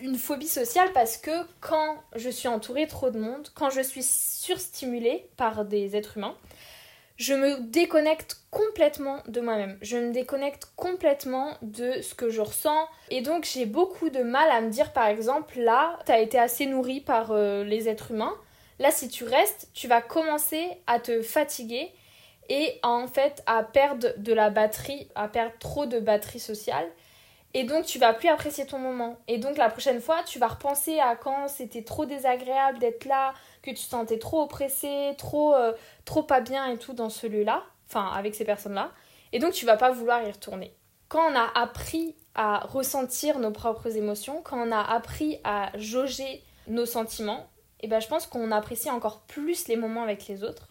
[0.00, 1.30] une phobie sociale parce que
[1.60, 6.34] quand je suis entourée trop de monde, quand je suis surstimulée par des êtres humains,
[7.20, 9.76] je me déconnecte complètement de moi-même.
[9.82, 12.88] Je me déconnecte complètement de ce que je ressens.
[13.10, 16.38] Et donc j'ai beaucoup de mal à me dire par exemple là, tu as été
[16.38, 18.34] assez nourri par euh, les êtres humains.
[18.80, 21.92] Là si tu restes, tu vas commencer à te fatiguer
[22.48, 26.86] et en fait à perdre de la batterie, à perdre trop de batterie sociale.
[27.52, 29.18] Et donc tu vas plus apprécier ton moment.
[29.28, 33.34] Et donc la prochaine fois, tu vas repenser à quand c'était trop désagréable d'être là,
[33.62, 35.72] que tu te sentais trop oppressé, trop, euh,
[36.06, 38.92] trop pas bien et tout dans ce lieu-là, enfin avec ces personnes-là.
[39.32, 40.74] Et donc tu vas pas vouloir y retourner.
[41.08, 46.42] Quand on a appris à ressentir nos propres émotions, quand on a appris à jauger
[46.66, 47.46] nos sentiments,
[47.80, 50.68] et ben je pense qu'on apprécie encore plus les moments avec les autres.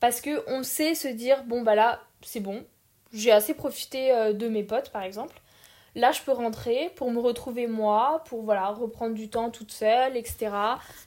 [0.00, 2.64] Parce que on sait se dire bon bah là c'est bon,
[3.12, 5.40] j'ai assez profité euh, de mes potes par exemple
[5.96, 10.14] Là, je peux rentrer pour me retrouver moi, pour voilà, reprendre du temps toute seule,
[10.14, 10.50] etc.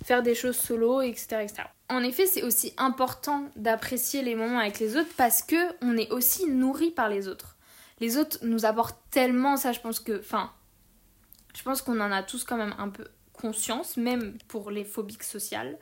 [0.04, 1.44] Faire des choses solo, etc.
[1.44, 1.64] etc.
[1.90, 6.10] En effet, c'est aussi important d'apprécier les moments avec les autres parce que on est
[6.12, 7.56] aussi nourri par les autres.
[8.00, 10.52] Les autres nous apportent tellement, ça je pense que, enfin,
[11.56, 13.06] je pense qu'on en a tous quand même un peu
[13.42, 15.78] conscience, même pour les phobiques sociales.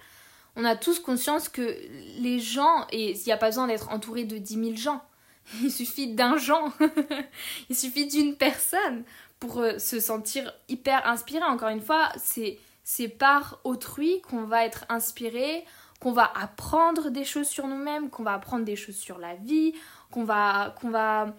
[0.56, 1.78] On a tous conscience que
[2.20, 5.04] les gens, et il n'y a pas besoin d'être entouré de 10 000 gens,
[5.64, 6.72] Il suffit d'un genre,
[7.70, 9.04] il suffit d'une personne
[9.40, 11.44] pour euh, se sentir hyper inspiré.
[11.44, 15.66] Encore une fois, c'est c'est par autrui qu'on va être inspiré,
[16.00, 19.74] qu'on va apprendre des choses sur nous-mêmes, qu'on va apprendre des choses sur la vie,
[20.12, 21.36] qu'on va qu'on va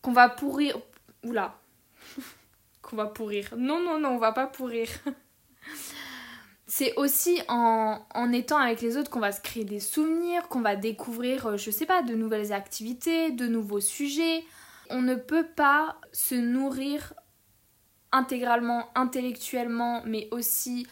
[0.00, 0.78] qu'on va pourrir
[1.24, 1.58] oula
[2.82, 3.54] qu'on va pourrir.
[3.56, 4.88] Non non non, on va pas pourrir.
[6.82, 10.74] C'est aussi en, étant avec les autres qu'on va se créer des souvenirs, qu'on va
[10.74, 14.42] découvrir, euh, je sais pas, de nouvelles activités, de nouveaux sujets.
[14.90, 17.14] On ne peut pas se nourrir
[18.10, 20.88] intégralement, intellectuellement, mais aussi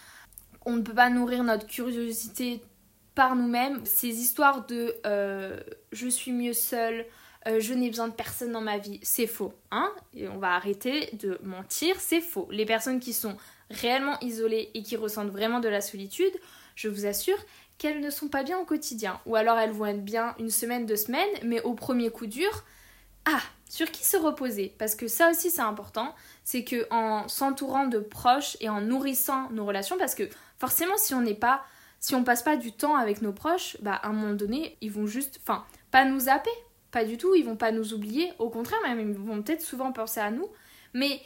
[0.64, 2.62] on ne peut pas nourrir notre curiosité
[3.16, 3.84] par nous-mêmes.
[3.84, 5.58] Ces histoires de euh,
[5.90, 7.04] je suis mieux seule,
[7.48, 9.54] euh, je n'ai besoin de personne dans ma vie, c'est faux.
[9.72, 12.46] Hein Et on va arrêter de mentir, c'est faux.
[12.52, 13.36] Les personnes qui sont
[13.70, 16.32] réellement isolées et qui ressentent vraiment de la solitude,
[16.74, 17.38] je vous assure
[17.78, 19.20] qu'elles ne sont pas bien au quotidien.
[19.26, 22.64] Ou alors elles vont être bien une semaine, deux semaines, mais au premier coup dur,
[23.24, 24.74] ah, sur qui se reposer?
[24.78, 29.48] Parce que ça aussi c'est important, c'est que en s'entourant de proches et en nourrissant
[29.50, 30.28] nos relations, parce que
[30.58, 31.62] forcément si on n'est pas,
[32.00, 34.90] si on passe pas du temps avec nos proches, bah à un moment donné ils
[34.90, 36.50] vont juste, enfin pas nous zapper,
[36.90, 39.92] pas du tout, ils vont pas nous oublier, au contraire même ils vont peut-être souvent
[39.92, 40.48] penser à nous,
[40.92, 41.20] mais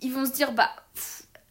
[0.00, 0.70] ils vont se dire bah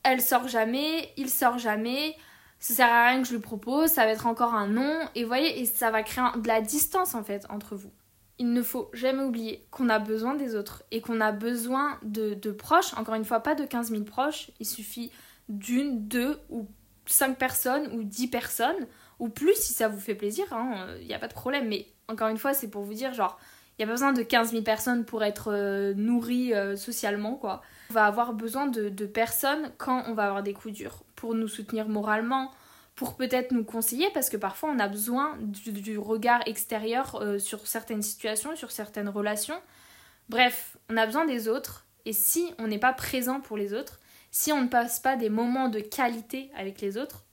[0.04, 2.16] elle sort jamais, il sort jamais,
[2.60, 5.24] ça sert à rien que je lui propose, ça va être encore un non, et
[5.24, 7.92] voyez, et ça va créer de la distance en fait entre vous.
[8.38, 12.52] Il ne faut jamais oublier qu'on a besoin des autres et qu'on a besoin de,
[12.52, 15.12] proches, encore une fois, pas de 15 000 proches, il suffit
[15.50, 16.68] d'une, deux ou
[17.06, 18.88] cinq personnes ou dix personnes,
[19.20, 21.88] ou plus si ça vous fait plaisir, il hein, n'y a pas de problème, mais
[22.08, 23.38] encore une fois, c'est pour vous dire, genre,
[23.80, 27.36] il n'y a pas besoin de 15 000 personnes pour être euh, nourri euh, socialement,
[27.36, 27.62] quoi.
[27.92, 31.48] On va avoir besoin de, personnes quand on va avoir des coups durs, pour nous
[31.48, 32.52] soutenir moralement,
[32.96, 37.66] pour peut-être nous conseiller, parce que parfois on a besoin du, regard extérieur euh, sur
[37.68, 39.62] certaines situations, sur certaines relations.
[40.28, 44.02] Bref, on a besoin des autres, et si on n'est pas présent pour les autres,
[44.30, 47.24] si on ne passe pas des moments de qualité avec les autres,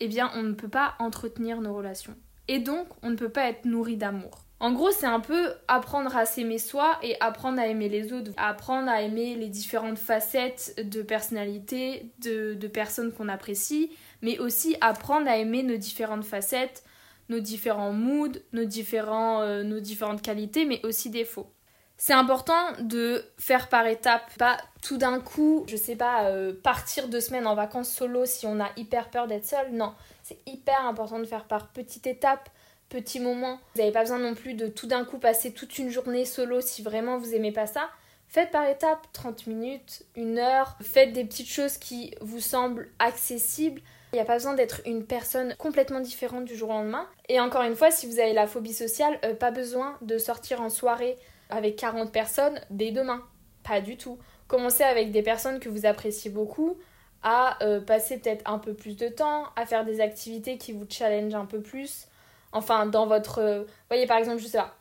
[0.00, 2.16] eh bien on ne peut pas entretenir nos relations.
[2.48, 4.43] Et donc on ne peut pas être nourri d'amour.
[4.64, 8.30] En gros, c'est un peu apprendre à s'aimer soi et apprendre à aimer les autres,
[8.38, 13.90] apprendre à aimer les différentes facettes de personnalité, de, personnes qu'on apprécie,
[14.22, 16.82] mais aussi apprendre à aimer nos différentes facettes,
[17.28, 21.50] nos différents moods, euh, nos différentes qualités, mais aussi défauts.
[21.98, 27.08] C'est important de faire par étapes, pas tout d'un coup, je sais pas, euh, partir
[27.08, 29.72] deux semaines en vacances solo si on a hyper peur d'être seul.
[29.72, 32.48] Non, c'est hyper important de faire par petites étapes
[32.88, 33.58] petits moments.
[33.74, 36.60] Vous n'avez pas besoin non plus de tout d'un coup passer toute une journée solo
[36.60, 37.88] si vraiment vous aimez pas ça.
[38.28, 40.76] Faites par étapes 30 minutes, une heure.
[40.82, 43.80] Faites des petites choses qui vous semblent accessibles.
[44.12, 47.06] Il n'y a pas besoin d'être une personne complètement différente du jour au lendemain.
[47.28, 50.60] Et encore une fois, si vous avez la phobie sociale, euh, pas besoin de sortir
[50.62, 51.16] en soirée
[51.50, 53.22] avec 40 personnes dès demain.
[53.62, 54.18] Pas du tout.
[54.46, 56.76] Commencez avec des personnes que vous appréciez beaucoup,
[57.22, 60.86] à euh, passer peut-être un peu plus de temps, à faire des activités qui vous
[60.88, 62.06] challengent un peu plus,
[62.54, 63.40] Enfin, dans votre.
[63.40, 64.74] Euh, voyez, par exemple, je sais pas.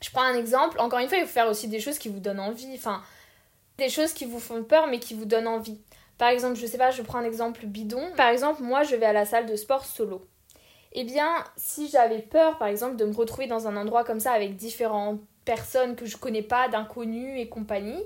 [0.00, 0.80] Je prends un exemple.
[0.80, 2.74] Encore une fois, il faut faire aussi des choses qui vous donnent envie.
[2.74, 3.02] Enfin,
[3.78, 5.78] des choses qui vous font peur, mais qui vous donnent envie.
[6.18, 8.02] Par exemple, je sais pas, je prends un exemple bidon.
[8.16, 10.22] Par exemple, moi, je vais à la salle de sport solo.
[10.92, 14.32] Eh bien, si j'avais peur, par exemple, de me retrouver dans un endroit comme ça
[14.32, 18.02] avec différentes personnes que je connais pas, d'inconnus et compagnie,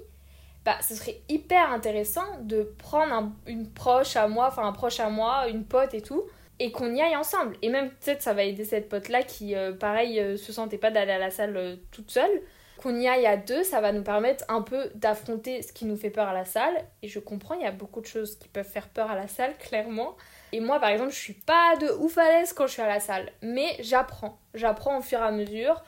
[0.64, 5.08] bah, ce serait hyper intéressant de prendre une proche à moi, enfin un proche à
[5.10, 6.24] moi, une pote et tout,
[6.58, 7.56] et qu'on y aille ensemble.
[7.62, 10.90] Et même peut-être ça va aider cette pote-là qui, euh, pareil, euh, se sentait pas
[10.90, 12.42] d'aller à la salle euh, toute seule.
[12.78, 15.96] Qu'on y aille à deux, ça va nous permettre un peu d'affronter ce qui nous
[15.96, 16.74] fait peur à la salle.
[17.02, 19.28] Et je comprends, il y a beaucoup de choses qui peuvent faire peur à la
[19.28, 20.14] salle, clairement.
[20.52, 22.86] Et moi, par exemple, je suis pas de ouf à l'aise quand je suis à
[22.86, 23.32] la salle.
[23.40, 24.38] Mais j'apprends.
[24.52, 25.82] J'apprends au fur et à mesure.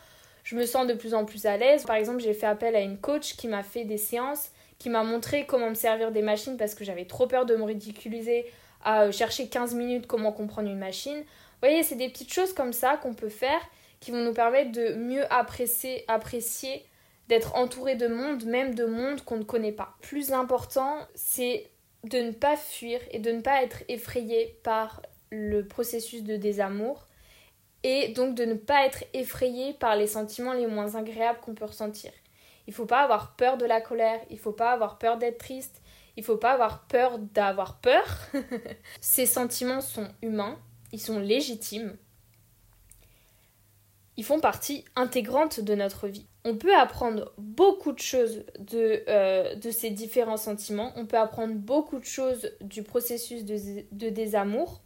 [0.44, 1.84] Je me sens de plus en plus à l'aise.
[1.84, 5.04] Par exemple, j'ai fait appel à une coach qui m'a fait des séances, qui m'a
[5.04, 8.46] montré comment me servir des machines parce que j'avais trop peur de me ridiculiser
[8.82, 11.18] à euh, chercher 15 minutes comment comprendre une machine.
[11.18, 13.60] Vous voyez, c'est des petites choses comme ça qu'on peut faire
[14.00, 16.84] qui vont nous permettre de mieux apprécier, apprécier
[17.28, 19.94] d'être entouré de monde, même de monde qu'on ne connaît pas.
[20.00, 21.70] Plus important, c'est
[22.04, 27.06] de ne pas fuir et de ne pas être effrayé par le processus de désamour
[27.82, 31.66] et donc de ne pas être effrayé par les sentiments les moins agréables qu'on peut
[31.66, 32.12] ressentir.
[32.66, 35.18] Il ne faut pas avoir peur de la colère, il ne faut pas avoir peur
[35.18, 35.80] d'être triste,
[36.18, 38.04] il faut pas avoir peur d'avoir peur.
[39.00, 40.58] Ces sentiments sont humains,
[40.92, 41.96] ils sont légitimes.
[44.16, 46.26] Ils font partie intégrante de notre vie.
[46.44, 50.92] On peut apprendre beaucoup de choses de, euh, ces différents sentiments.
[50.96, 54.80] On peut apprendre beaucoup de choses du processus de désamour.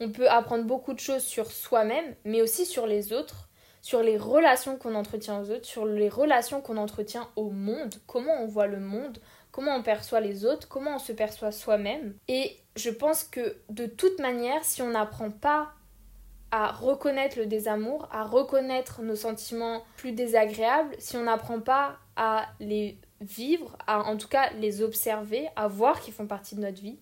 [0.00, 3.50] On peut apprendre beaucoup de choses sur soi-même, mais aussi sur les autres,
[3.82, 8.40] sur les relations qu'on entretient aux autres, sur les relations qu'on entretient au monde, comment
[8.40, 9.18] on voit le monde,
[9.52, 12.14] comment on perçoit les autres, comment on se perçoit soi-même.
[12.26, 15.72] Et je pense que de toute manière, si on n'apprend pas
[16.50, 22.46] à reconnaître le désamour, à reconnaître nos sentiments plus désagréables, si on n'apprend pas à
[22.60, 26.82] les vivre, à en tout cas les observer, à voir qu'ils font partie de notre
[26.82, 26.98] vie,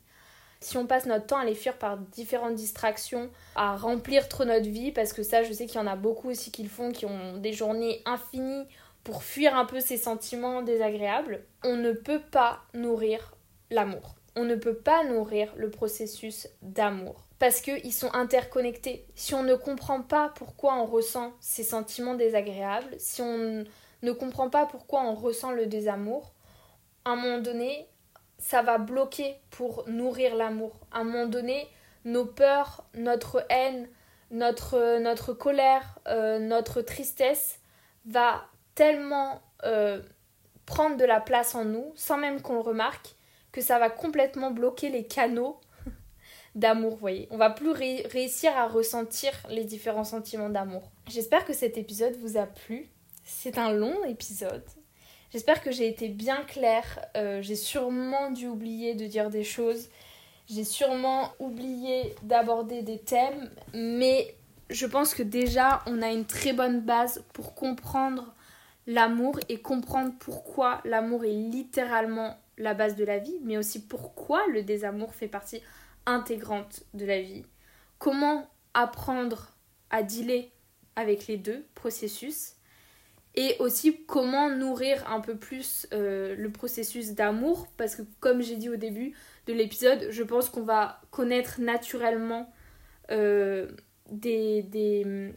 [0.61, 4.69] si on passe notre temps à les fuir par différentes distractions, à remplir trop notre
[4.69, 6.93] vie, parce que ça je sais qu'il y en a beaucoup aussi qui le font,
[6.93, 8.67] qui ont des journées infinies
[9.05, 13.35] pour fuir un peu ces sentiments désagréables, on ne peut pas nourrir
[13.71, 14.17] l'amour.
[14.37, 19.07] On ne peut pas nourrir le processus d'amour parce qu'ils sont interconnectés.
[19.15, 23.65] Si on ne comprend pas pourquoi on ressent ces sentiments désagréables, si on
[24.03, 26.35] ne comprend pas pourquoi on ressent le désamour,
[27.07, 27.89] à un moment donné,
[28.39, 30.73] ça va bloquer pour nourrir l'amour.
[30.93, 31.67] À un moment donné,
[32.05, 33.89] nos peurs, notre haine,
[34.31, 37.59] notre, notre colère, euh, notre tristesse
[38.05, 38.45] va
[38.75, 40.03] tellement euh,
[40.67, 43.15] prendre de la place en nous, sans même qu'on le remarque,
[43.53, 45.59] que ça va complètement bloquer les canaux
[46.55, 47.27] d'amour, voyez.
[47.31, 50.91] On va plus réussir à ressentir les différents sentiments d'amour.
[51.09, 52.89] J'espère que cet épisode vous a plu.
[53.25, 54.65] C'est un long épisode.
[55.33, 57.05] J'espère que j'ai été bien claire.
[57.17, 59.89] Euh, j'ai sûrement dû oublier de dire des choses.
[60.49, 63.51] J'ai sûrement oublié d'aborder des thèmes.
[63.73, 64.35] Mais
[64.71, 68.35] je pense que déjà, on a une très bonne base pour comprendre
[68.91, 74.45] l'amour et comprendre pourquoi l'amour est littéralement la base de la vie, mais aussi pourquoi
[74.49, 75.63] le désamour fait partie
[76.07, 77.45] intégrante de la vie.
[77.99, 79.53] Comment apprendre
[79.91, 80.51] à dealer
[80.97, 82.55] avec les deux processus
[83.37, 88.57] et aussi comment nourrir un peu plus euh, le processus d'amour parce que comme j'ai
[88.57, 89.15] dit au début
[89.47, 92.53] de l'épisode, je pense qu'on va connaître naturellement
[93.13, 93.71] euh,
[94.11, 95.33] des, des,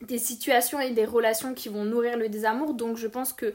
[0.00, 2.74] des situations et des relations qui vont nourrir le désamour.
[2.74, 3.54] Donc je pense que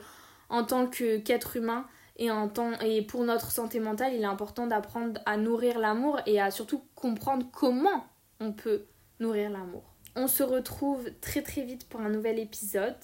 [0.49, 1.85] en tant qu'être humain
[2.17, 6.41] et, en et pour notre santé mentale, il est important d'apprendre à nourrir l'amour et
[6.41, 8.05] à surtout comprendre comment
[8.39, 8.85] on peut
[9.19, 9.83] nourrir l'amour.
[10.15, 12.97] On se retrouve très très vite pour un nouvel épisode.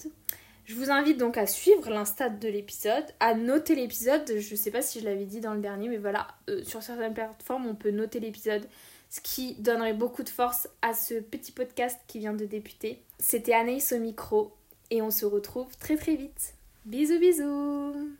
[0.66, 4.24] Je vous invite donc à suivre l'instat de l'épisode, à noter l'épisode.
[4.26, 6.82] Je ne sais pas si je l'avais dit dans le dernier, mais voilà, euh, sur
[6.82, 8.68] certaines plateformes, on peut noter l'épisode
[9.10, 13.02] ce qui donnerait beaucoup de force à ce petit podcast qui vient de débuter.
[13.18, 14.52] C'était Anaïs au micro
[14.90, 16.54] et on se retrouve très très vite.
[16.84, 18.16] Bisous bisous